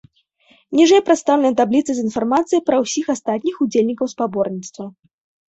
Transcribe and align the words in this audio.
Ніжэй 0.77 1.01
прадстаўлена 1.09 1.51
табліца 1.59 1.91
з 1.97 2.05
інфармацыяй 2.05 2.61
пра 2.71 2.81
ўсіх 2.85 3.05
астатніх 3.17 3.55
удзельнікаў 3.67 4.13
спаборніцтва. 4.17 4.85